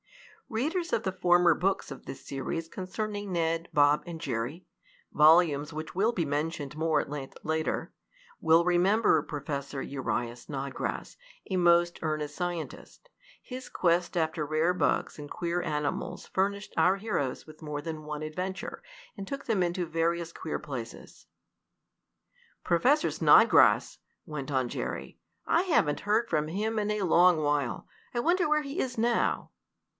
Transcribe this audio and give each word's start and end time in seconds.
Readers 0.49 0.91
of 0.91 1.03
the 1.03 1.11
former 1.13 1.53
books 1.53 1.91
of 1.91 2.05
this 2.07 2.25
series 2.25 2.67
concerning 2.67 3.31
Ned, 3.31 3.69
Bob 3.71 4.01
and 4.07 4.19
Jerry 4.19 4.65
(volumes 5.13 5.71
which 5.71 5.93
will 5.95 6.11
be 6.11 6.25
mentioned 6.25 6.75
more 6.75 6.99
at 6.99 7.09
length 7.09 7.37
later) 7.43 7.93
will 8.41 8.65
remember 8.65 9.21
Professor 9.21 9.81
Uriah 9.81 10.35
Snodgrass, 10.35 11.15
a 11.49 11.55
most 11.55 11.99
earnest 12.01 12.35
scientist. 12.35 13.09
His 13.41 13.69
quest 13.69 14.17
after 14.17 14.43
rare 14.45 14.73
bugs 14.73 15.17
and 15.19 15.29
queer 15.29 15.61
animals 15.61 16.25
furnished 16.27 16.73
our 16.75 16.97
heroes 16.97 17.45
with 17.45 17.61
more 17.61 17.79
than 17.81 18.03
one 18.03 18.23
adventure, 18.23 18.81
and 19.15 19.25
took 19.25 19.45
them 19.45 19.61
into 19.63 19.85
various 19.85 20.33
queer 20.33 20.59
places. 20.59 21.27
"Professor 22.63 23.11
Snodgrass!" 23.11 23.99
went 24.25 24.51
on 24.51 24.67
Jerry. 24.67 25.19
"I 25.45 25.61
haven't 25.61 26.01
heard 26.01 26.27
from 26.27 26.47
him 26.49 26.77
in 26.79 26.91
a 26.91 27.03
long 27.03 27.37
while. 27.37 27.87
I 28.13 28.19
wonder 28.19 28.49
where 28.49 28.63
he 28.63 28.79
is 28.79 28.97
now?" 28.97 29.51